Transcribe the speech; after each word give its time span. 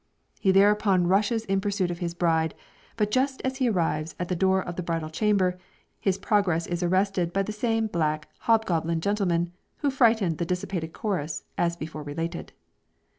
He 0.39 0.51
thereupon 0.51 1.05
rushes 1.05 1.45
in 1.45 1.61
pursuit 1.61 1.91
of 1.91 1.99
his 1.99 2.15
bride, 2.15 2.55
but 2.97 3.11
just 3.11 3.39
as 3.43 3.57
he 3.57 3.69
arrives 3.69 4.15
at 4.19 4.29
the 4.29 4.35
door 4.35 4.59
of 4.59 4.75
the 4.75 4.81
bridal 4.81 5.11
chamber, 5.11 5.59
his 5.99 6.17
progress 6.17 6.65
is 6.65 6.81
arrested 6.81 7.31
by 7.31 7.43
the 7.43 7.51
same 7.53 7.85
black 7.85 8.27
hob 8.39 8.65
goblin 8.65 8.99
gentlemen 8.99 9.51
who 9.81 9.91
frighted 9.91 10.39
the 10.39 10.43
dissipated 10.47 10.91
chorus, 10.91 11.43
as 11.55 11.75
before 11.75 12.01
related. 12.01 12.51